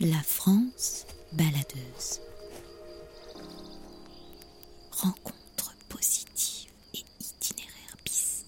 [0.00, 2.20] La France baladeuse.
[4.90, 8.44] Rencontre positive et itinéraire bis.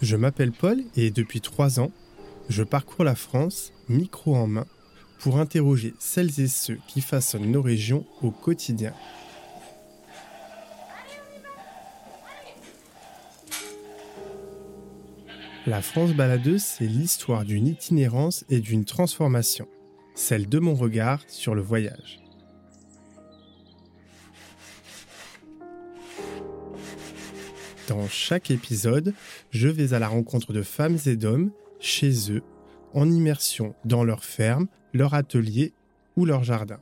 [0.00, 1.90] Je m'appelle Paul et depuis trois ans,
[2.48, 4.66] je parcours la France, micro en main,
[5.18, 8.94] pour interroger celles et ceux qui façonnent nos régions au quotidien.
[15.68, 19.68] La France baladeuse, c'est l'histoire d'une itinérance et d'une transformation,
[20.14, 22.20] celle de mon regard sur le voyage.
[27.86, 29.12] Dans chaque épisode,
[29.50, 32.42] je vais à la rencontre de femmes et d'hommes chez eux,
[32.94, 35.74] en immersion dans leur ferme, leur atelier
[36.16, 36.80] ou leur jardin.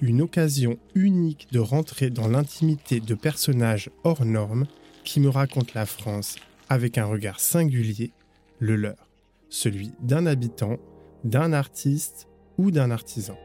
[0.00, 4.66] Une occasion unique de rentrer dans l'intimité de personnages hors normes
[5.08, 6.36] qui me racontent la France
[6.68, 8.12] avec un regard singulier,
[8.58, 9.08] le leur,
[9.48, 10.76] celui d'un habitant,
[11.24, 12.28] d'un artiste
[12.58, 13.38] ou d'un artisan.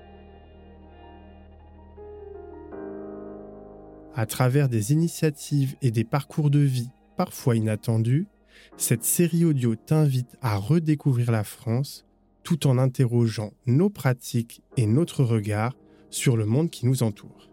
[4.14, 8.28] À travers des initiatives et des parcours de vie parfois inattendus,
[8.76, 12.06] cette série audio t'invite à redécouvrir la France
[12.44, 15.78] tout en interrogeant nos pratiques et notre regard
[16.10, 17.53] sur le monde qui nous entoure.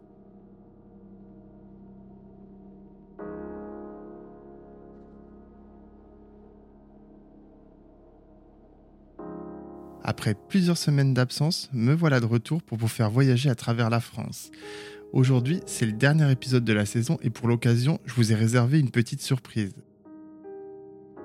[10.11, 14.01] Après plusieurs semaines d'absence, me voilà de retour pour vous faire voyager à travers la
[14.01, 14.51] France.
[15.13, 18.81] Aujourd'hui, c'est le dernier épisode de la saison et pour l'occasion, je vous ai réservé
[18.81, 19.73] une petite surprise.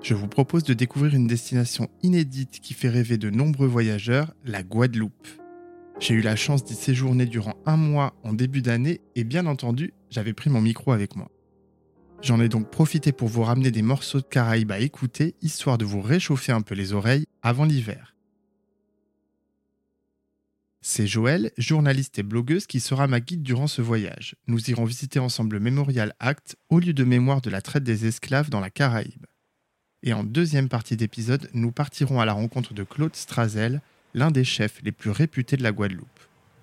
[0.02, 4.62] Je vous propose de découvrir une destination inédite qui fait rêver de nombreux voyageurs, la
[4.62, 5.26] Guadeloupe.
[5.98, 9.94] J'ai eu la chance d'y séjourner durant un mois en début d'année et bien entendu,
[10.10, 11.28] j'avais pris mon micro avec moi.
[12.22, 15.84] J'en ai donc profité pour vous ramener des morceaux de Caraïbes à écouter, histoire de
[15.84, 18.15] vous réchauffer un peu les oreilles avant l'hiver.
[20.88, 24.36] C'est Joël, journaliste et blogueuse, qui sera ma guide durant ce voyage.
[24.46, 28.06] Nous irons visiter ensemble le Mémorial Act, au lieu de mémoire de la traite des
[28.06, 29.26] esclaves dans la Caraïbe.
[30.04, 33.82] Et en deuxième partie d'épisode, nous partirons à la rencontre de Claude Strazel,
[34.14, 36.06] l'un des chefs les plus réputés de la Guadeloupe.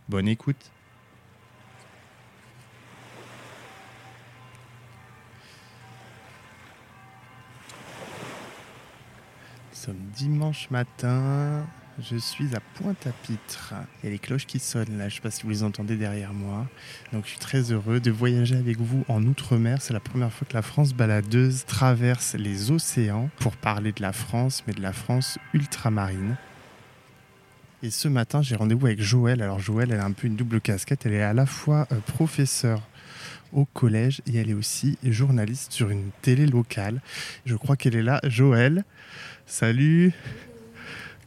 [0.07, 0.71] Bonne écoute.
[9.69, 11.67] Nous sommes dimanche matin,
[11.99, 13.73] je suis à Pointe-à-Pitre.
[14.01, 15.63] Il y a les cloches qui sonnent là, je ne sais pas si vous les
[15.63, 16.67] entendez derrière moi.
[17.11, 19.81] Donc je suis très heureux de voyager avec vous en Outre-mer.
[19.81, 24.13] C'est la première fois que la France baladeuse traverse les océans pour parler de la
[24.13, 26.37] France, mais de la France ultramarine.
[27.83, 29.41] Et ce matin, j'ai rendez-vous avec Joël.
[29.41, 31.05] Alors Joël, elle a un peu une double casquette.
[31.05, 32.81] Elle est à la fois euh, professeure
[33.51, 37.01] au collège et elle est aussi journaliste sur une télé locale.
[37.45, 38.19] Je crois qu'elle est là.
[38.23, 38.83] Joël,
[39.45, 40.13] salut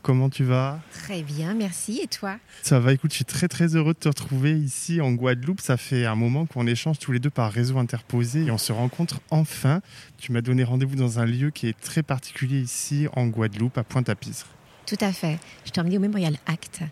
[0.06, 0.78] Comment tu vas?
[0.92, 1.98] Très bien, merci.
[2.00, 2.38] Et toi?
[2.62, 5.60] Ça va, écoute, je suis très très heureux de te retrouver ici en Guadeloupe.
[5.60, 8.70] Ça fait un moment qu'on échange tous les deux par réseau interposé et on se
[8.70, 9.80] rencontre enfin.
[10.16, 13.82] Tu m'as donné rendez-vous dans un lieu qui est très particulier ici en Guadeloupe, à
[13.82, 14.46] Pointe-à-Pitre.
[14.86, 15.40] Tout à fait.
[15.64, 16.82] Je t'ai emmené au Mémorial Act,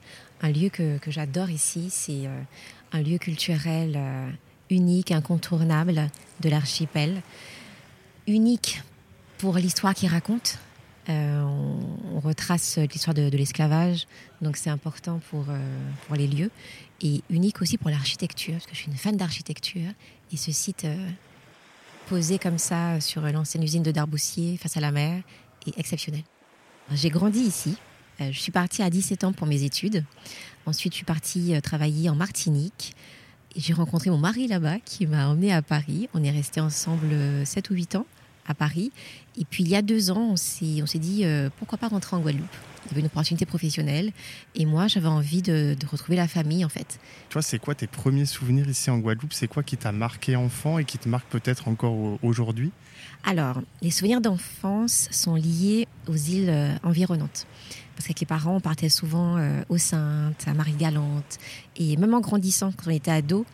[0.43, 1.91] un lieu que, que j'adore ici.
[1.91, 2.41] C'est euh,
[2.91, 4.29] un lieu culturel euh,
[4.71, 6.09] unique, incontournable
[6.41, 7.23] de l'archipel.
[8.27, 8.83] Unique
[9.39, 10.59] pour l'histoire qu'il raconte,
[11.09, 14.06] euh, on, retrace l'histoire de, l'esclavage,
[14.41, 15.59] donc c'est important pour, euh,
[16.06, 16.50] pour les lieux.
[17.03, 19.91] Et unique aussi pour l'architecture, parce que je suis une fan d'architecture.
[20.32, 21.10] Et ce site euh,
[22.09, 25.22] posé comme ça sur l'ancienne usine de Darboussier, face à la mer,
[25.66, 26.22] est exceptionnel.
[26.92, 27.76] J'ai grandi ici.
[28.21, 30.04] Je suis partie à 17 ans pour mes études.
[30.66, 32.94] Ensuite, je suis partie travailler en Martinique.
[33.56, 36.09] J'ai rencontré mon mari là-bas qui m'a emmenée à Paris.
[36.15, 38.06] On est restés ensemble 7 ou 8 ans
[38.47, 38.93] à Paris.
[39.37, 41.88] Et puis il y a deux ans, on s'est, on s'est dit euh, pourquoi pas
[41.88, 42.47] rentrer en Guadeloupe?
[42.84, 44.12] Il y avait une opportunité professionnelle
[44.55, 46.98] et moi j'avais envie de, de, retrouver la famille en fait.
[47.30, 49.33] Toi, c'est quoi tes premiers souvenirs ici en Guadeloupe?
[49.33, 52.72] C'est quoi qui t'a marqué enfant et qui te marque peut-être encore aujourd'hui?
[53.24, 57.47] Alors, les souvenirs d'enfance sont liés aux îles euh, environnantes.
[57.95, 61.39] Parce qu'avec les parents, on partait souvent euh, aux Saintes, à Marie-Galante.
[61.77, 63.47] Et même en grandissant, quand on était ado,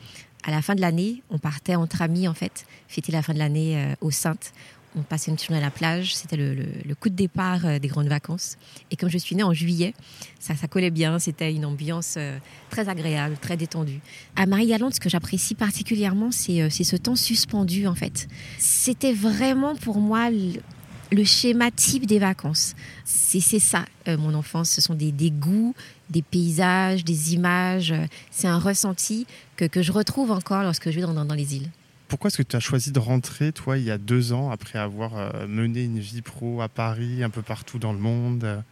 [0.43, 3.39] à la fin de l'année, on partait entre amis en fait, fêter la fin de
[3.39, 4.53] l'année euh, aux Saintes
[4.97, 6.15] on passait une journée à la plage.
[6.15, 8.57] C'était le, coup de départ euh, des grandes vacances.
[8.91, 9.95] Et comme je suis née en juillet,
[10.39, 11.19] ça, collait bien.
[11.19, 12.39] C'était une ambiance euh,
[12.71, 14.01] très agréable, très détendue.
[14.37, 18.29] À Marie-Galante, ce que j'apprécie particulièrement, c'est euh, ce temps suspendu, en fait.
[18.59, 22.75] C'était vraiment pour moi le schéma type des vacances.
[23.05, 24.71] C'est ça, mon enfance.
[24.71, 25.75] Ce sont des, goûts,
[26.09, 27.95] des paysages, des images.
[28.31, 29.27] C'est un ressenti
[29.57, 31.69] que, je retrouve encore lorsque je vais dans les îles.
[32.11, 34.81] Pourquoi est-ce que tu as choisi de rentrer, toi, il y a deux ans, après
[34.81, 38.65] avoir euh, mené une vie pro à Paris, un peu partout dans le monde?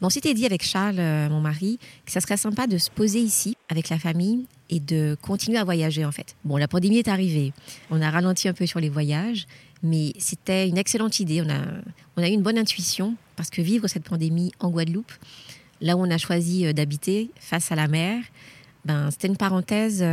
[0.00, 2.90] Bon, on s'était dit avec Charles, euh, mon mari, que ça serait sympa de se
[2.90, 6.36] poser ici avec la famille et de continuer à voyager en fait.
[6.44, 7.52] Bon, la pandémie est arrivée,
[7.90, 9.48] on a ralenti un peu sur les voyages,
[9.82, 11.42] mais c'était une excellente idée.
[11.42, 15.12] On a, eu une bonne intuition parce que vivre cette pandémie en Guadeloupe,
[15.80, 18.22] là où on a choisi euh, d'habiter, face à la mer,
[18.84, 20.04] ben, c'était une parenthèse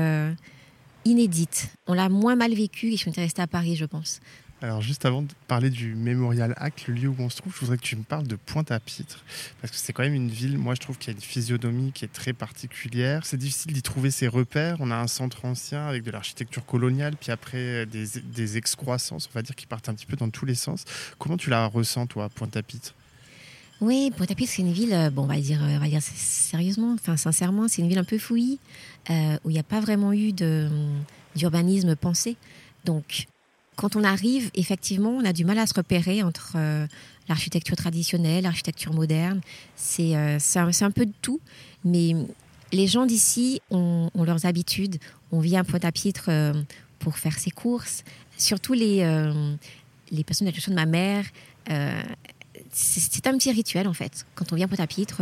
[1.06, 1.70] inédite.
[1.88, 4.20] On l'a moins mal vécu et je suis restée à Paris, je pense.
[4.64, 7.62] Alors juste avant de parler du Memorial Act, le lieu où on se trouve, je
[7.62, 9.24] voudrais que tu me parles de Pointe-à-Pitre.
[9.60, 11.92] Parce que c'est quand même une ville, moi je trouve qu'il y a une physionomie
[11.92, 13.26] qui est très particulière.
[13.26, 14.78] C'est difficile d'y trouver ses repères.
[14.80, 19.34] On a un centre ancien avec de l'architecture coloniale, puis après des, des excroissances, on
[19.34, 20.86] va dire, qui partent un petit peu dans tous les sens.
[21.18, 22.94] Comment tu la ressens, toi, Pointe-à-Pitre?
[23.82, 27.68] Oui, Pointe-à-Pitre, c'est une ville, bon, on va dire, on va dire sérieusement, enfin sincèrement,
[27.68, 28.60] c'est une ville un peu fouillie,
[29.10, 30.34] euh, où il n'y a pas vraiment eu
[31.36, 32.38] d'urbanisme pensé.
[32.86, 33.28] Donc,
[33.76, 36.86] quand on arrive, effectivement, on a du mal à se repérer entre euh,
[37.30, 39.42] l'architecture traditionnelle, l'architecture moderne.
[39.76, 41.40] C'est euh, un, peu de tout,
[41.84, 42.14] mais
[42.72, 44.98] les gens d'ici ont, leurs habitudes.
[45.32, 46.54] On vient à Pointe-à-Pitre euh,
[47.00, 48.04] pour faire ses courses.
[48.38, 49.04] Surtout les,
[50.12, 51.26] les personnes de de ma mère.
[52.72, 54.26] C'est un petit rituel en fait.
[54.36, 55.22] Quand on vient à Pointe-à-Pitre,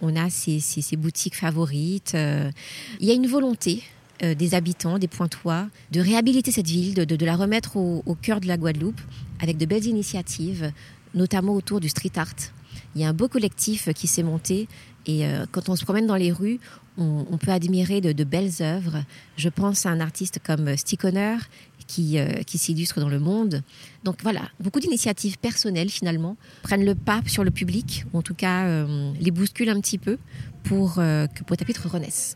[0.00, 2.14] on a ses, boutiques favorites.
[2.14, 3.82] Il y a une volonté
[4.22, 8.46] euh, des habitants, des Pointois, de réhabiliter cette ville, de, la remettre au, cœur de
[8.46, 9.00] la Guadeloupe,
[9.40, 10.72] avec de belles initiatives,
[11.12, 12.32] notamment autour du street art.
[12.94, 14.68] Il y a un beau collectif qui s'est monté
[15.04, 16.60] et euh, quand on se promène dans les rues,
[16.96, 19.04] on, peut admirer de, de, belles œuvres.
[19.36, 21.36] Je pense à un artiste comme Stickoner
[21.86, 23.62] qui, euh, qui s'illustre dans le monde.
[24.04, 28.34] Donc voilà, beaucoup d'initiatives personnelles finalement prennent le pas sur le public, ou en tout
[28.34, 30.18] cas euh, les bousculent un petit peu
[30.64, 32.34] pour que Pointe-à-Pitre renaisse.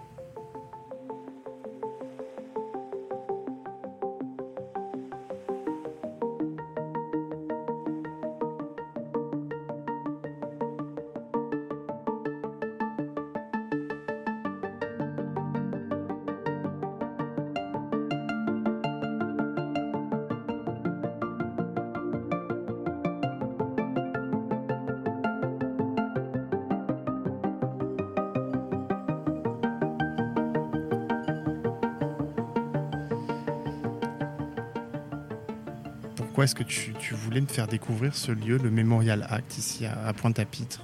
[36.41, 40.11] Pourquoi est-ce que tu, voulais me faire découvrir ce lieu, le Memorial Act, ici à,
[40.15, 40.83] Pointe-à-Pitre?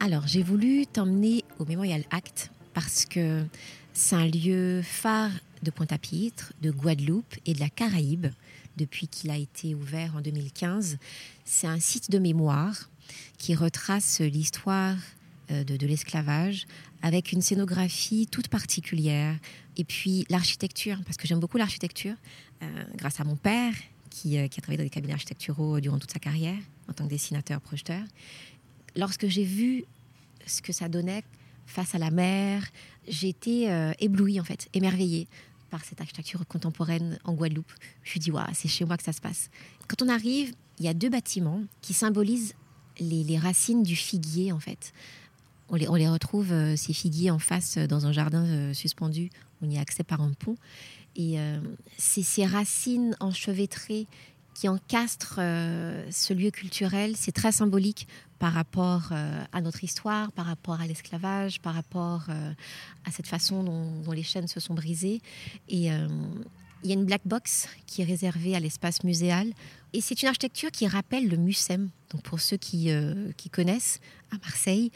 [0.00, 3.42] Alors, j'ai voulu t'emmener au Memorial Act parce que
[3.94, 5.30] c'est un lieu phare
[5.62, 8.26] de Pointe-à-Pitre, de Guadeloupe et de la Caraïbe
[8.76, 10.98] depuis qu'il a été ouvert en 2015.
[11.46, 12.90] C'est un site de mémoire
[13.38, 14.96] qui retrace l'histoire
[15.48, 16.66] de, de l'esclavage
[17.00, 19.38] avec une scénographie toute particulière
[19.78, 22.14] et puis l'architecture, parce que j'aime beaucoup l'architecture,
[22.62, 23.72] euh, grâce à mon père
[24.12, 27.04] qui, euh, qui, a travaillé dans des cabinets architecturaux durant toute sa carrière en tant
[27.04, 28.02] que dessinateur, projeteur.
[28.96, 29.84] Lorsque j'ai vu
[30.46, 31.24] ce que ça donnait
[31.66, 32.66] face à la mer,
[33.08, 35.26] j'ai été euh, éblouie en fait, émerveillée
[35.70, 37.72] par cette architecture contemporaine en Guadeloupe.
[38.02, 39.48] Je me suis dit, c'est chez moi que ça se passe.
[39.88, 42.54] Quand on arrive, il y a deux bâtiments qui symbolisent
[43.00, 44.92] les, racines du figuier en fait.
[45.70, 49.30] On les, retrouve, euh, ces figuiers, en face dans un jardin euh, suspendu.
[49.62, 50.56] On y a accès par un pont.
[51.16, 51.58] Et euh,
[51.98, 54.06] c'est ces racines enchevêtrées
[54.54, 57.16] qui encastrent euh, ce lieu culturel.
[57.16, 58.06] C'est très symbolique
[58.38, 62.26] par rapport euh, à notre histoire, par rapport à l'esclavage, par rapport
[63.04, 65.20] à cette façon dont, les chaînes se sont brisées.
[65.68, 65.86] Et
[66.84, 69.52] il y a une black box qui est réservée à l'espace muséal.
[69.92, 71.90] Et c'est une architecture qui rappelle le Mucem.
[72.10, 72.90] Donc pour ceux qui
[73.52, 74.00] connaissent,
[74.32, 74.90] à Marseille,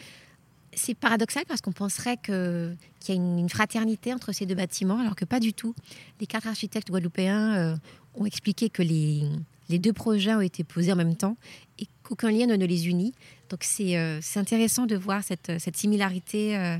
[0.77, 5.01] c'est paradoxal parce qu'on penserait qu'il qu y a une, fraternité entre ces deux bâtiments,
[5.01, 5.75] alors que pas du tout.
[6.21, 7.77] Les quatre architectes guadeloupéens euh,
[8.15, 9.25] ont expliqué que les,
[9.71, 11.37] deux projets ont été posés en même temps
[11.79, 13.15] et qu'aucun lien ne, les unit.
[13.49, 16.77] Donc c'est euh, intéressant de voir cette, cette similarité euh,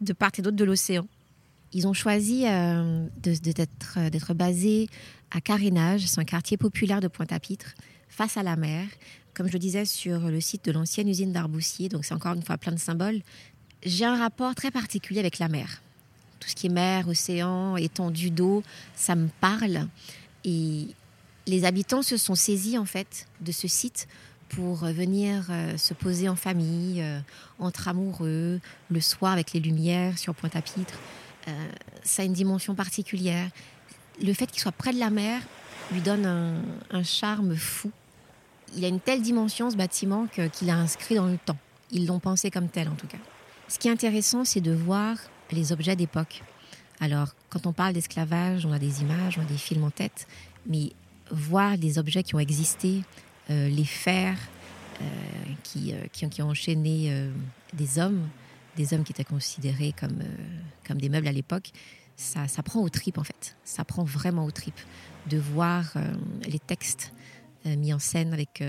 [0.00, 1.06] de part et d'autre de l'océan.
[1.72, 4.88] Ils ont choisi d'être de, basés
[5.32, 7.74] à Carénage, c'est un quartier populaire de Pointe-à-Pitre,
[8.08, 8.86] face à la mer,
[9.36, 12.42] comme je le disais, sur le site de l'ancienne usine d'Arboussier, donc c'est encore une
[12.42, 13.20] fois plein de symboles,
[13.84, 15.82] j'ai un rapport très particulier avec la mer.
[16.40, 18.62] Tout ce qui est mer, océan, étendue d'eau,
[18.94, 19.88] ça me parle.
[20.44, 20.86] Et
[21.46, 24.08] les habitants se sont saisis en fait de ce site
[24.48, 27.20] pour venir euh, se poser en famille, euh,
[27.58, 30.98] entre amoureux, le soir avec les lumières sur Pointe-à-Pitre.
[31.48, 31.68] Euh,
[32.02, 33.50] ça a une dimension particulière.
[34.22, 35.42] Le fait qu'il soit près de la mer
[35.92, 36.26] lui donne
[36.90, 37.92] un charme fou
[38.74, 41.58] il a une telle dimension, ce bâtiment, qu'il a inscrit dans le temps.
[41.90, 43.18] Ils l'ont pensé comme tel, en tout cas.
[43.68, 45.16] Ce qui est intéressant, c'est de voir
[45.50, 46.42] les objets d'époque.
[47.00, 50.26] Alors, quand on parle d'esclavage, on a des images, on a des films en tête,
[50.66, 50.92] mais
[51.30, 53.02] voir les objets qui ont existé,
[53.50, 54.36] euh, les fers
[55.00, 55.04] euh,
[55.62, 57.30] qui, euh, qui, ont enchaîné
[57.74, 58.28] des hommes,
[58.76, 60.22] des hommes qui étaient considérés comme,
[60.86, 61.70] comme des meubles à l'époque,
[62.16, 63.56] ça, ça, prend aux tripes en fait.
[63.64, 64.80] Ça prend vraiment aux tripes
[65.28, 65.94] de voir
[66.46, 67.12] les textes
[67.74, 68.62] mis en scène avec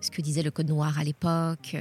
[0.00, 1.76] ce que disait le Code Noir à l'époque.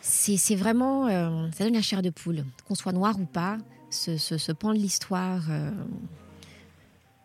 [0.00, 1.08] c'est vraiment,
[1.52, 3.58] ça donne la chair de poule, qu'on soit noir ou pas.
[3.90, 5.42] Ce, ce, ce pan de l'histoire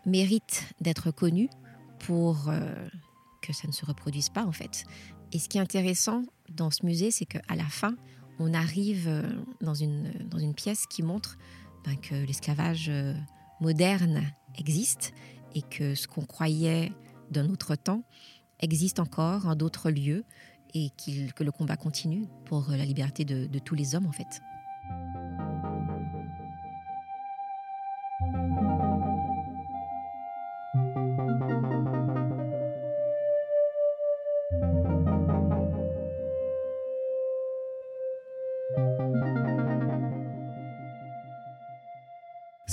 [0.05, 1.49] mérite d'être connu
[1.99, 2.59] pour euh,
[3.41, 4.85] que ça ne se reproduise pas en fait.
[5.31, 7.95] Et ce qui est intéressant dans ce musée, c'est qu'à la fin,
[8.39, 9.23] on arrive euh,
[9.61, 11.37] dans une, dans une pièce qui montre
[11.85, 13.13] ben, que l'esclavage euh,
[13.61, 14.21] moderne
[14.57, 15.13] existe
[15.55, 16.91] et que ce qu'on croyait
[17.33, 18.03] d'un autre temps
[18.59, 20.23] existe encore en d'autres lieux
[20.73, 20.89] et
[21.35, 24.41] que le combat continue pour la liberté de, de tous les hommes en fait.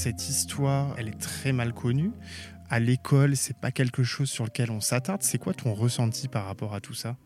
[0.03, 2.13] Cette histoire, elle est très mal connue.
[2.71, 5.23] À l'école, c'est pas quelque chose sur lequel on s'attarde.
[5.23, 7.19] C'est quoi ton ressenti par rapport à tout ça?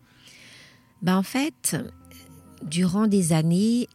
[1.00, 1.76] Ben En fait,
[2.64, 3.86] durant des années,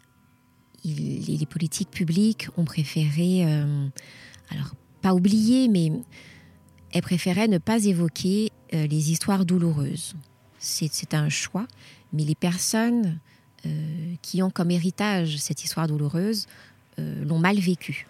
[0.86, 3.86] les politiques publiques ont préféré, euh,
[4.50, 5.92] alors pas oublier, mais
[6.94, 10.16] elles préféraient ne pas évoquer euh, les histoires douloureuses.
[10.58, 11.68] C'est un choix,
[12.14, 13.20] mais les personnes
[13.66, 16.48] euh, qui ont comme héritage cette histoire douloureuse
[16.98, 18.08] l'ont mal vécue.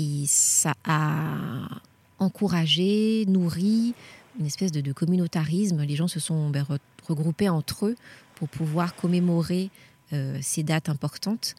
[0.00, 1.68] Et ça a
[2.18, 3.94] encouragé, nourri
[4.38, 5.82] une espèce de, communautarisme.
[5.82, 6.66] Les gens se sont ben,
[7.06, 7.96] regroupés entre eux
[8.34, 9.68] pour pouvoir commémorer
[10.14, 11.54] euh, ces dates importantes.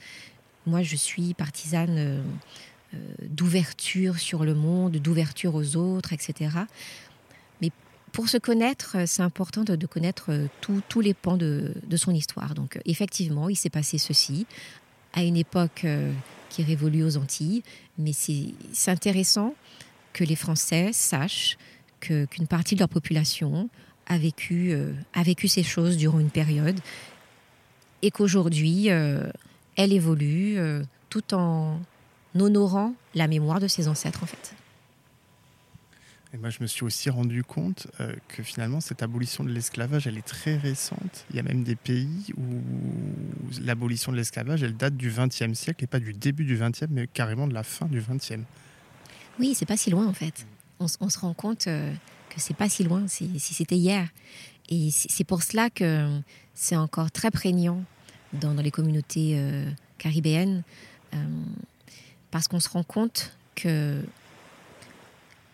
[0.66, 2.24] Moi, je suis partisane euh,
[2.96, 2.98] euh,
[3.30, 6.56] d'ouverture sur le monde, d'ouverture aux autres, etc.
[7.62, 7.70] Mais
[8.12, 10.32] pour se connaître, c'est important de, connaître
[10.62, 12.56] tous les pans de, de, son histoire.
[12.56, 14.48] Donc, effectivement, il s'est passé ceci
[15.14, 15.86] à une époque
[16.52, 17.64] qui révolue aux Antilles.
[17.98, 19.56] Mais c'est intéressant
[20.14, 21.58] que les Français sachent
[22.00, 23.70] qu'une partie de leur population
[24.08, 26.80] a vécu, euh, a vécu ces choses durant une période
[28.02, 29.30] et qu'aujourd'hui, euh,
[29.78, 31.80] elle évolue euh, tout en
[32.38, 34.56] honorant la mémoire de ses ancêtres en fait.
[36.34, 40.08] Et moi, je me suis aussi rendu compte euh, que finalement, cette abolition de l'esclavage,
[40.08, 41.26] elle est très récente.
[41.30, 42.62] Il y a même des pays où
[43.62, 47.08] l'abolition de l'esclavage, elle date du XXe siècle, et pas du début du XXe, mais
[47.08, 48.46] carrément de la fin du XXe.
[49.40, 50.46] Oui, c'est pas si loin en fait.
[50.80, 51.94] On, se rend compte euh,
[52.30, 54.08] que c'est pas si loin, si c'était hier.
[54.70, 56.22] Et c'est pour cela que
[56.56, 57.84] c'est encore très prégnant
[58.34, 60.64] dans, les communautés euh, caribéennes,
[62.32, 64.02] parce qu'on se rend compte que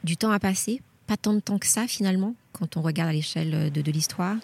[0.07, 3.13] du temps à passer, pas tant de temps que ça finalement, quand on regarde à
[3.13, 4.37] l'échelle de, l'histoire,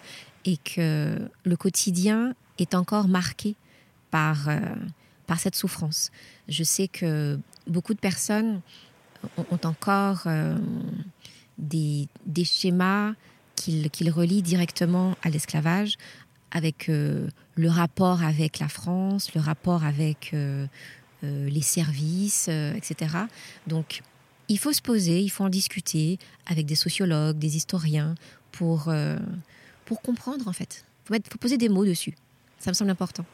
[0.44, 3.56] et que le quotidien est encore marqué
[4.10, 4.60] par, euh,
[5.26, 6.10] par cette souffrance.
[6.48, 8.60] Je sais que beaucoup de personnes
[9.38, 10.56] ont, encore euh,
[11.56, 13.14] des, des, schémas
[13.56, 15.96] qu'ils relient directement à l'esclavage,
[16.50, 20.36] avec euh, le rapport avec la France, le rapport avec
[21.22, 23.16] les services, etc.
[23.66, 24.02] Donc,
[24.48, 28.14] il faut se poser, il faut en discuter avec des sociologues, des historiens,
[28.54, 29.18] pour, euh,
[29.84, 30.84] pour comprendre en fait.
[31.10, 32.14] Il faut, poser des mots dessus.
[32.58, 33.26] Ça me semble important.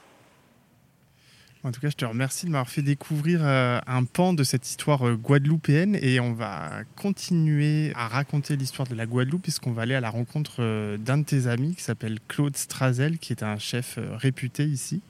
[1.62, 4.66] En tout cas, je te remercie de m'avoir fait découvrir euh, un pan de cette
[4.66, 9.82] histoire euh, guadeloupéenne et on va continuer à raconter l'histoire de la Guadeloupe puisqu'on va
[9.82, 13.58] aller à la rencontre d'un de tes amis qui s'appelle Claude Strazel, qui est un
[13.58, 15.02] chef réputé ici.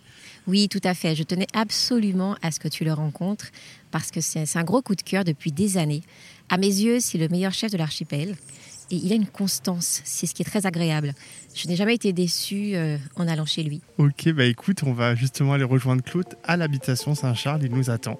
[0.47, 1.15] Oui, tout à fait.
[1.15, 3.47] Je tenais absolument à ce que tu le rencontres
[3.91, 6.03] parce que c'est un gros coup de cœur depuis des années.
[6.49, 8.37] À mes yeux, c'est le meilleur chef de l'archipel
[8.91, 10.03] et il a une constance.
[10.05, 11.15] C'est ce qui est très agréable.
[11.55, 13.81] Je n'ai jamais été déçue euh, en allant chez lui.
[13.99, 17.63] Ok, bah écoute, on va justement aller rejoindre Claude à l'habitation Saint-Charles.
[17.65, 18.19] Il nous attend.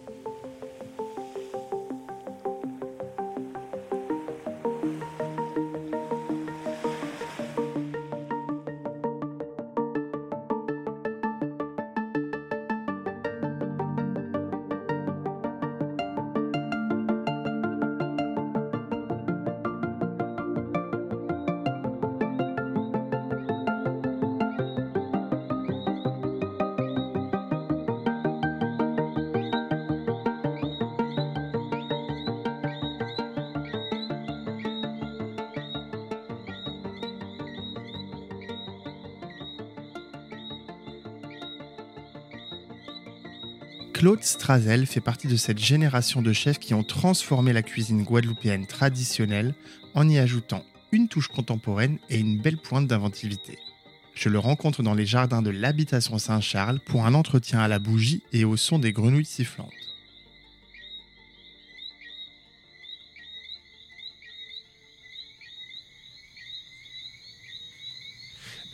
[44.01, 48.67] Claude Strazel fait partie de cette génération de chefs qui ont transformé la cuisine guadeloupéenne
[48.67, 49.55] traditionnelle
[49.93, 53.59] en y ajoutant une touche contemporaine et une belle pointe d'inventivité.
[54.15, 58.23] Je le rencontre dans les jardins de l'habitation Saint-Charles pour un entretien à la bougie
[58.33, 59.69] et au son des grenouilles sifflantes.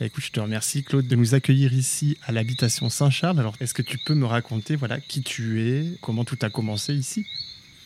[0.07, 3.39] Écoute, je te remercie Claude de nous accueillir ici à l'habitation Saint-Charles.
[3.39, 6.93] Alors, est-ce que tu peux me raconter voilà qui tu es, comment tout a commencé
[6.93, 7.25] ici?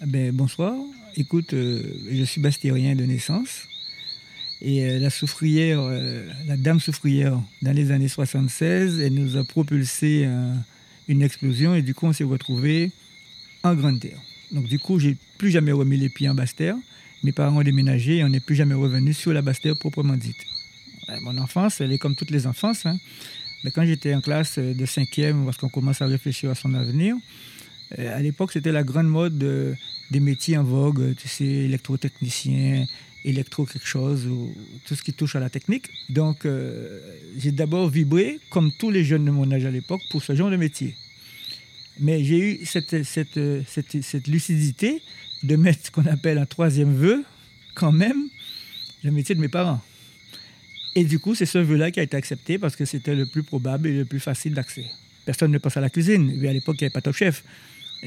[0.01, 0.75] Ah ben, Bonsoir.
[1.17, 3.63] Écoute, euh, je suis bastérien de naissance.
[4.61, 9.43] Et euh, la souffrière, euh, la dame souffrière, dans les années 76, elle nous a
[9.43, 10.29] propulsé
[11.07, 12.91] une explosion et du coup, on s'est retrouvé
[13.63, 14.19] en Grande Terre.
[14.51, 16.75] Donc, du coup, j'ai plus jamais remis les pieds en Basse-Terre.
[17.23, 20.37] Mes parents ont déménagé et on n'est plus jamais revenu sur la Basse-Terre proprement dite.
[21.12, 22.86] Ben, mon enfance, elle est comme toutes les enfances.
[22.86, 22.98] Hein.
[23.63, 27.15] Mais quand j'étais en classe de cinquième, parce qu'on commence à réfléchir à son avenir,
[28.00, 29.38] euh, à l'époque, c'était la grande mode
[30.10, 32.86] des métiers en vogue, tu sais, électrotechnicien,
[33.25, 35.89] électro quelque chose, ou tout ce qui touche à la technique.
[36.10, 37.00] Donc, euh,
[37.38, 40.50] j'ai d'abord vibré, comme tous les jeunes de mon âge à l'époque, pour ce genre
[40.50, 40.96] de métier.
[42.00, 45.01] Mais j'ai eu cette, cette, lucidité
[45.44, 47.25] de mettre ce qu'on appelle un troisième vœu,
[47.75, 48.30] quand même,
[49.03, 49.82] le métier de mes parents.
[50.95, 53.43] Et du coup, c'est ce vœu-là qui a été accepté parce que c'était le plus
[53.43, 54.86] probable et le plus facile d'accès.
[55.25, 56.33] Personne ne pense à la cuisine.
[56.38, 57.43] Mais à l'époque, il n'y avait pas Top Chef.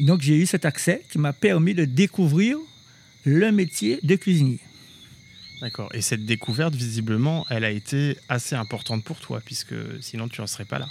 [0.00, 2.58] Donc, j'ai eu cet accès qui m'a permis de découvrir
[3.24, 4.60] le métier de cuisinier.
[5.60, 5.88] D'accord.
[5.94, 10.46] Et cette découverte, visiblement, elle a été assez importante pour toi, puisque sinon, tu n'en
[10.46, 10.88] serais pas là.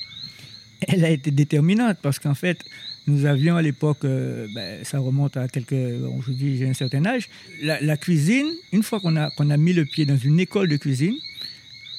[0.87, 2.63] Elle a été déterminante parce qu'en fait,
[3.07, 5.73] nous avions à l'époque, euh, ben, ça remonte à quelques,
[6.17, 7.29] aujourd'hui j'ai un certain âge,
[7.61, 10.77] la, cuisine, une fois qu'on a, qu'on a mis le pied dans une école de
[10.77, 11.15] cuisine,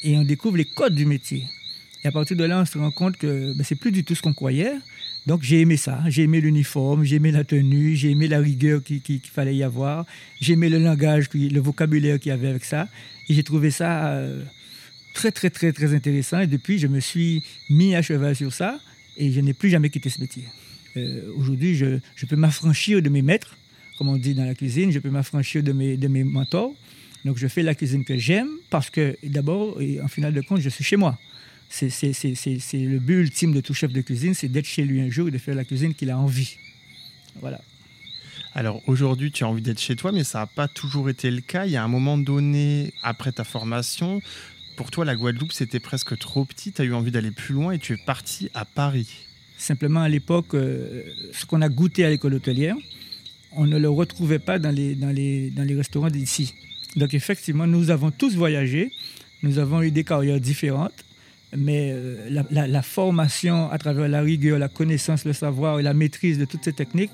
[0.04, 1.44] et on découvre les codes du métier.
[2.04, 4.14] Et à partir de là, on se rend compte que ben, c'est plus du tout
[4.14, 4.74] ce qu'on croyait.
[5.26, 8.82] Donc j'ai aimé ça, j'ai aimé l'uniforme, j'ai aimé la tenue, j'ai aimé la rigueur
[8.84, 10.04] qu'il fallait y avoir,
[10.38, 12.88] j'ai aimé le langage, le vocabulaire qu'il y avait avec ça.
[13.30, 14.44] Et j'ai trouvé ça euh,
[15.14, 16.40] très, très, très, très intéressant.
[16.40, 18.78] Et depuis, je me suis mis à cheval sur ça
[19.16, 20.44] et je n'ai plus jamais quitté ce métier.
[20.98, 23.56] Euh, aujourd'hui, je, peux m'affranchir de mes maîtres,
[23.96, 26.74] comme on dit dans la cuisine, je peux m'affranchir de mes mentors
[27.24, 30.68] donc je fais la cuisine que j'aime parce que d'abord, en final de compte, je
[30.68, 31.18] suis chez moi.
[31.70, 35.28] C'est le but ultime de tout chef de cuisine, c'est d'être chez lui un jour
[35.28, 36.56] et de faire la cuisine qu'il a envie.
[37.40, 37.60] Voilà.
[38.54, 41.40] Alors aujourd'hui, tu as envie d'être chez toi, mais ça n'a pas toujours été le
[41.40, 41.66] cas.
[41.66, 44.22] Il y a un moment donné, après ta formation,
[44.76, 46.72] pour toi, la Guadeloupe, c'était presque trop petit.
[46.72, 49.08] Tu as eu envie d'aller plus loin et tu es parti à Paris.
[49.56, 52.76] Simplement, à l'époque, euh, ce qu'on a goûté à l'école hôtelière,
[53.52, 56.54] on ne le retrouvait pas dans les, dans les, dans les restaurants d'ici.
[56.96, 58.92] Donc effectivement, nous avons tous voyagé,
[59.42, 61.04] nous avons eu des carrières différentes,
[61.56, 66.38] mais euh, la, formation à travers la rigueur, la connaissance, le savoir et la maîtrise
[66.38, 67.12] de toutes ces techniques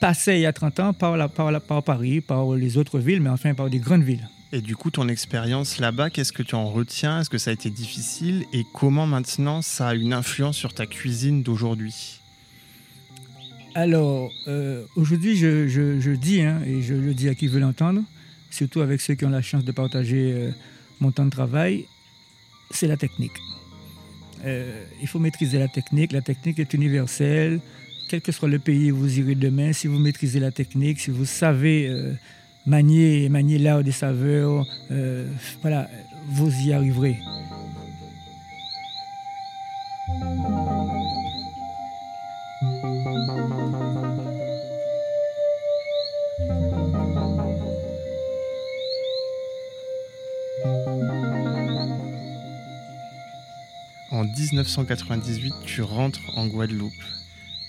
[0.00, 3.20] passait il y a 30 ans par, la, par, par Paris, par les autres villes,
[3.20, 4.28] mais enfin par des grandes villes.
[4.52, 7.20] Et du coup, ton expérience là-bas, qu'est-ce que tu en retiens?
[7.20, 8.44] Est-ce que ça a été difficile?
[8.52, 12.20] Et comment maintenant ça a une influence sur ta cuisine d'aujourd'hui?
[13.74, 18.02] Alors, euh, aujourd'hui, je, je, dis, hein, et je le dis à qui veut l'entendre,
[18.54, 20.50] surtout avec ceux qui ont la chance de partager euh,
[21.00, 21.86] mon temps de travail,
[22.70, 23.32] c'est la technique.
[24.44, 26.12] Euh, il faut maîtriser la technique.
[26.12, 27.60] La technique est universelle.
[28.08, 31.10] Quel que soit le pays où vous irez demain, si vous maîtrisez la technique, si
[31.10, 32.12] vous savez euh,
[32.64, 34.64] manier, manier l'art des saveurs,
[35.62, 35.90] voilà,
[36.28, 37.16] vous y arriverez.
[54.54, 56.92] 1998, tu rentres en Guadeloupe.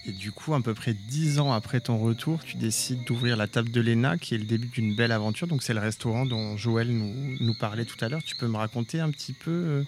[0.08, 3.48] Et du coup, à peu près dix ans après ton retour, tu décides d'ouvrir la
[3.48, 5.48] table de l'ENA, qui est le début d'une belle aventure.
[5.48, 8.22] Donc, c'est le restaurant dont Joël nous, parlait tout à l'heure.
[8.24, 9.84] Tu peux me raconter un petit peu euh,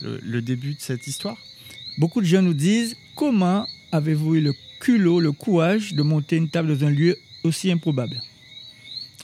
[0.00, 1.36] le, le, début de cette histoire?
[1.98, 6.48] Beaucoup de gens nous disent Comment avez-vous eu le culot, le courage de monter une
[6.48, 8.20] table dans un lieu aussi improbable?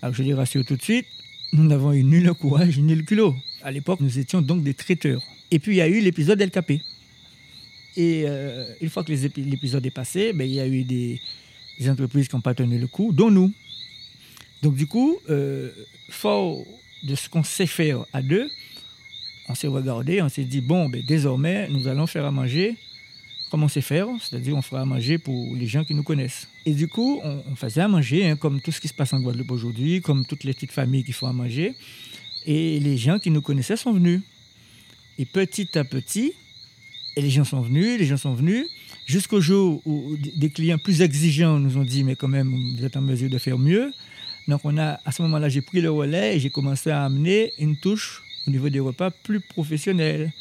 [0.01, 1.07] Alors, je les rassure tout de suite
[1.53, 3.35] nous n'avons eu ni le courage ni le culot.
[3.63, 5.23] À l'époque, nous étions donc des traiteurs.
[5.51, 6.81] Et puis il y a eu l'épisode El Capé.
[7.97, 11.21] Et euh, une fois que l'épisode est passé, ben, il y a eu des,
[11.89, 13.53] entreprises qui n'ont pas tenu le coup, dont nous.
[14.63, 15.71] Donc du coup, euh,
[16.11, 16.65] fort
[17.03, 18.49] de ce qu'on sait faire à deux,
[19.49, 22.77] on s'est regardé, on s'est dit, bon, ben, désormais, nous allons faire à manger
[23.51, 26.49] comme on sait faire, c'est-à-dire on fera à manger pour les gens qui nous connaissent.
[26.67, 29.21] Et du coup, on, faisait à manger, hein, comme tout ce qui se passe en
[29.21, 31.75] Guadeloupe aujourd'hui, comme toutes les petites familles qui font à manger.
[32.47, 34.21] Et les gens qui nous connaissaient sont venus.
[35.19, 36.33] Et petit à petit,
[37.17, 38.65] Et les gens sont venus, les gens sont venus,
[39.05, 42.97] jusqu'au jour où des clients plus exigeants nous ont dit, mais quand même, vous êtes
[42.97, 43.93] en mesure de faire mieux.
[44.47, 47.53] Donc on a, à ce moment-là, j'ai pris le relais et j'ai commencé à amener
[47.59, 50.33] une touche au niveau des repas plus professionnelle,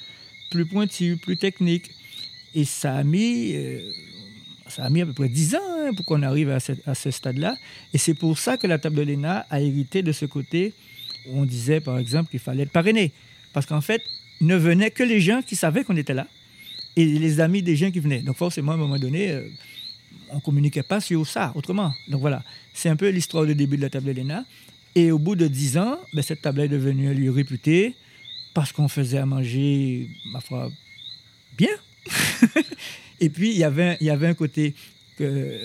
[0.51, 1.89] plus pointue, plus technique.
[2.53, 3.81] Et ça a mis, euh,
[4.67, 6.93] ça a mis à peu près 10 ans hein, pour qu'on arrive à ce, à
[6.93, 7.55] ce stade-là.
[7.93, 10.73] Et c'est pour ça que la table de l'ENA a hérité de ce côté
[11.27, 13.11] où on disait, par exemple, qu'il fallait être parrainé.
[13.51, 14.03] Parce qu'en fait,
[14.41, 16.27] ne venaient que les gens qui savaient qu'on était là
[16.95, 18.21] et les amis des gens qui venaient.
[18.21, 19.47] Donc forcément, à un moment donné, euh,
[20.29, 21.93] on ne communiquait pas sur ça autrement.
[22.07, 24.45] Donc voilà, c'est un peu l'histoire du début de la table de l'ENA.
[24.95, 27.95] Et au bout de 10 ans, ben, cette table est devenue un lieu réputé
[28.55, 30.71] parce qu'on faisait à manger, ma foi,
[31.55, 31.69] bien.
[33.19, 34.73] et puis, il y avait, un côté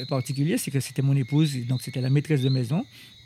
[0.09, 2.85] particulier, c'est que c'était mon épouse, donc c'était la maîtresse de maison,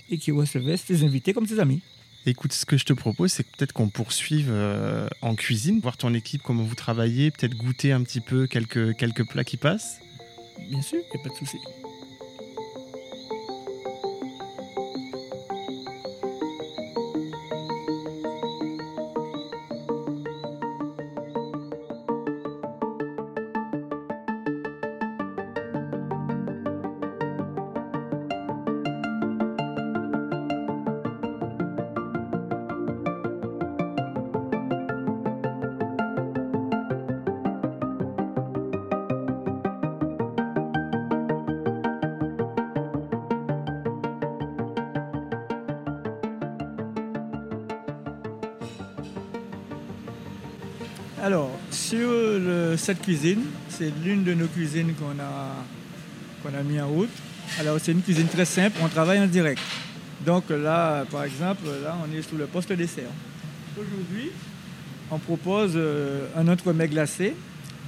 [0.08, 1.80] et qui recevait ses invités comme ses amis.
[2.28, 6.12] Écoute, ce que je te propose, c'est peut-être qu'on poursuive euh, en cuisine, voir ton
[6.12, 10.00] équipe, comment vous travaillez, peut-être goûter un petit peu quelques, quelques plats qui passent.
[10.68, 11.56] Bien sûr, il n'y a pas de souci.
[51.22, 52.10] Alors, sur
[52.76, 55.64] cette cuisine, c'est l'une de nos cuisines qu'on a,
[56.42, 57.08] qu'on a mis en route.
[57.58, 59.60] Alors, c'est une cuisine très simple, on travaille en direct.
[60.26, 63.08] Donc là, par exemple, là, on est sous le poste dessert.
[63.78, 64.30] Aujourd'hui,
[65.10, 67.34] on propose euh, un entremets glacé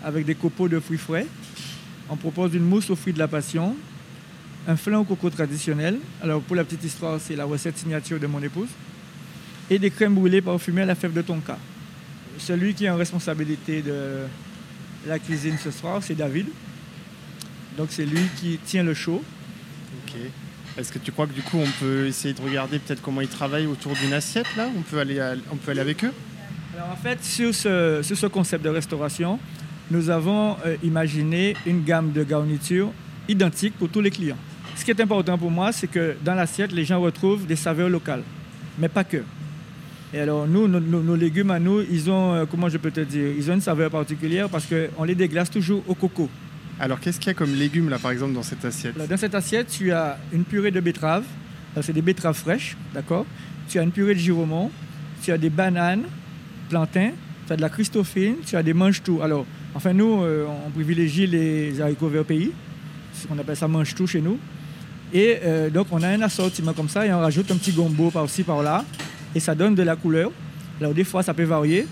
[0.03, 1.27] avec des copeaux de fruits frais.
[2.09, 3.77] On propose une mousse aux fruits de la passion,
[4.67, 5.99] un flan au coco traditionnel.
[6.23, 8.69] Alors, pour la petite histoire, c'est la recette signature de mon épouse.
[9.69, 11.59] Et des crèmes brûlées parfumées à la fève de tonka.
[12.39, 14.21] Celui qui est en responsabilité de
[15.07, 16.47] la cuisine ce soir, c'est David.
[17.77, 19.23] Donc c'est lui qui tient le show.
[20.07, 20.15] Ok.
[20.77, 23.29] Est-ce que tu crois que du coup, on peut essayer de regarder peut-être comment ils
[23.29, 24.69] travaillent autour d'une assiette là?
[24.77, 26.13] On peut, aller à- on peut aller avec eux?
[26.77, 29.39] Alors en fait, sur ce, sur ce concept de restauration,
[29.91, 32.93] nous avons euh, imaginé une gamme de garnitures
[33.29, 34.37] identiques pour tous les clients.
[34.77, 37.89] Ce qui est important pour moi, c'est que dans l'assiette, les gens retrouvent des saveurs
[37.89, 38.23] locales,
[38.79, 39.23] mais pas que.
[40.15, 43.29] Et alors nous, nos, légumes à nous, ils ont, euh, comment je peux te dire,
[43.37, 46.31] ils ont une saveur particulière parce qu'on les déglace toujours au coco.
[46.81, 49.35] Alors, qu'est-ce qu'il y a comme légumes là par exemple dans cette assiette dans cette
[49.35, 51.25] assiette, tu as une purée de betterave.
[51.75, 53.27] Alors, C'est des betteraves fraîches, d'accord
[53.69, 54.71] Tu as une purée de giromont.
[55.23, 56.05] Tu as des bananes,
[56.69, 57.11] plantains.
[57.47, 58.37] Tu as de la christophine.
[58.47, 59.21] Tu as des mange-tout.
[59.23, 59.45] Alors,
[59.75, 62.53] enfin, nous, euh, on privilégie les haricots verts pays.
[63.29, 64.39] On appelle ça mange-tout chez nous.
[65.13, 68.11] Et euh, donc, on a un assortiment comme ça et on rajoute un petit gombo
[68.11, 68.85] par-ci, par-là.
[69.35, 70.31] Et ça donne de la couleur.
[70.81, 71.87] Alors, des fois, ça peut varier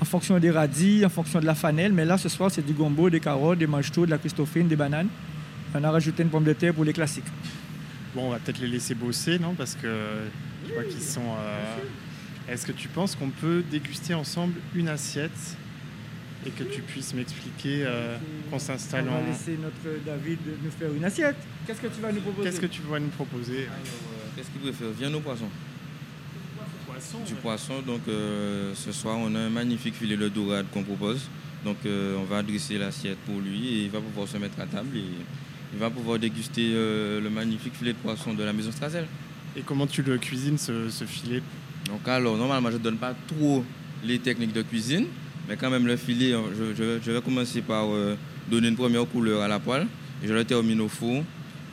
[0.00, 1.92] en fonction des radis, en fonction de la fanelle.
[1.92, 4.76] Mais là, ce soir, c'est du gombo, des carottes, des mange-tout, de la christophine, des
[4.76, 5.08] bananes.
[5.74, 7.24] On a rajouté une pomme de terre pour les classiques.
[8.14, 9.54] Bon, on va peut-être les laisser bosser, non?
[9.54, 9.88] Parce que
[10.68, 11.20] je vois qu'ils sont.
[11.38, 15.56] euh, Est-ce que tu penses qu'on peut déguster ensemble une assiette
[16.46, 18.16] et que tu puisses m'expliquer euh,
[18.50, 19.26] qu'on s'installe On va en.
[19.26, 21.36] laisser notre David nous faire une assiette.
[21.66, 22.48] Qu'est-ce que tu vas nous proposer?
[22.48, 23.68] Qu'est-ce que tu vas nous proposer?
[24.34, 25.46] Qu'est-ce qu'il préfère Viande ou poisson
[26.96, 27.18] Poisson.
[27.26, 31.20] Du poisson, donc euh, ce soir on a un magnifique filet de dorade qu'on propose.
[31.64, 34.66] Donc euh, on va dresser l'assiette pour lui et il va pouvoir se mettre à
[34.66, 35.04] table et
[35.74, 39.06] il va pouvoir déguster euh, le magnifique filet de poisson de la maison Strazel.
[39.56, 41.42] Et comment tu le cuisines ce, ce filet?
[41.86, 43.64] Donc alors normalement je ne donne pas trop
[44.04, 45.06] les techniques de cuisine,
[45.48, 47.86] mais quand même le filet, je, je- je vais commencer par
[48.50, 49.86] donner une première couleur à la poêle
[50.22, 51.22] et je le termine au four.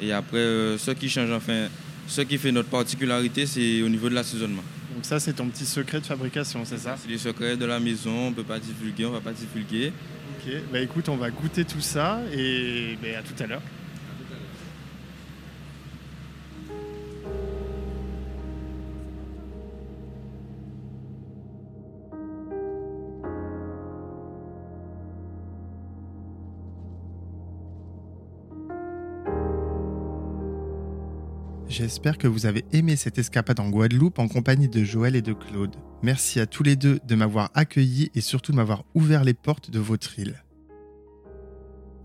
[0.01, 1.67] Et après, ce qui change, enfin,
[2.07, 4.63] ce qui fait notre particularité, c'est au niveau de l'assaisonnement.
[4.93, 6.95] Donc, ça, c'est ton petit secret de fabrication, c'est ça?
[7.01, 9.34] C'est les secrets de la maison, on ne peut pas divulguer, on ne va pas
[9.34, 9.91] divulguer.
[10.39, 10.53] Ok.
[10.71, 13.62] Bah écoute, on va goûter tout ça et bah, à tout à l'heure.
[31.75, 35.33] J'espère que vous avez aimé cette escapade en Guadeloupe en compagnie de Joël et de
[35.33, 35.75] Claude.
[36.03, 39.71] Merci à tous les deux de m'avoir accueilli et surtout de m'avoir ouvert les portes
[39.71, 40.43] de votre île.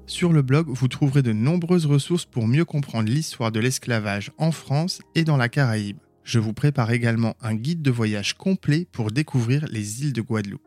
[0.07, 4.52] Sur le blog, vous trouverez de nombreuses ressources pour mieux comprendre l'histoire de l'esclavage en
[4.52, 5.98] France et dans la Caraïbe.
[6.24, 10.62] Je vous prépare également un guide de voyage complet pour découvrir les îles de Guadeloupe.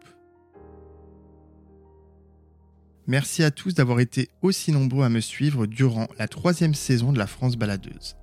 [3.08, 7.18] Merci à tous d'avoir été aussi nombreux à me suivre durant la troisième saison de
[7.18, 8.16] la France baladeuse.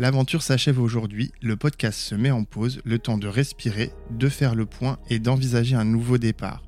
[0.00, 4.54] L'aventure s'achève aujourd'hui, le podcast se met en pause, le temps de respirer, de faire
[4.54, 6.62] le point et d'envisager un nouveau départ.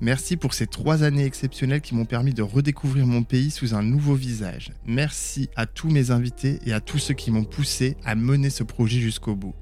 [0.00, 3.82] Merci pour ces trois années exceptionnelles qui m'ont permis de redécouvrir mon pays sous un
[3.84, 4.72] nouveau visage.
[4.86, 8.64] Merci à tous mes invités et à tous ceux qui m'ont poussé à mener ce
[8.64, 9.54] projet jusqu'au bout.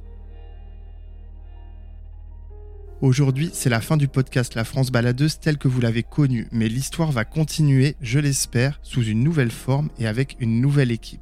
[3.02, 6.68] Aujourd'hui, c'est la fin du podcast La France baladeuse telle que vous l'avez connue, mais
[6.68, 11.20] l'histoire va continuer, je l'espère, sous une nouvelle forme et avec une nouvelle équipe.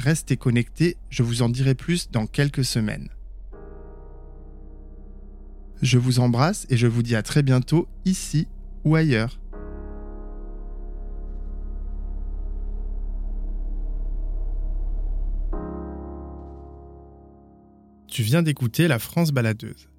[0.00, 3.10] Restez connectés, je vous en dirai plus dans quelques semaines.
[5.82, 8.48] Je vous embrasse et je vous dis à très bientôt ici
[8.84, 9.38] ou ailleurs.
[18.06, 19.90] Tu viens d'écouter La France baladeuse.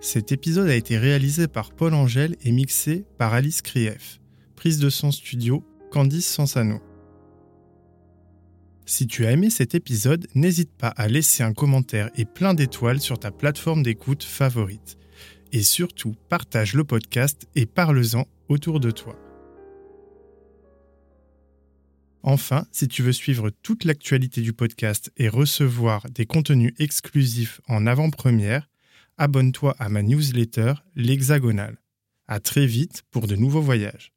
[0.00, 4.20] Cet épisode a été réalisé par Paul Angèle et mixé par Alice Krief.
[4.54, 6.80] Prise de son studio, Candice Sansano.
[8.84, 13.00] Si tu as aimé cet épisode, n'hésite pas à laisser un commentaire et plein d'étoiles
[13.00, 14.98] sur ta plateforme d'écoute favorite.
[15.52, 19.16] Et surtout, partage le podcast et parle-en autour de toi.
[22.24, 27.86] Enfin, si tu veux suivre toute l'actualité du podcast et recevoir des contenus exclusifs en
[27.86, 28.68] avant-première,
[29.18, 31.78] abonne-toi à ma newsletter L'Hexagonal.
[32.28, 34.11] À très vite pour de nouveaux voyages.